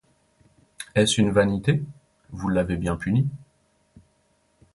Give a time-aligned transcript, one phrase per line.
[0.95, 1.79] Est-ce une vanité?
[2.31, 3.29] vous l’avez bien punie.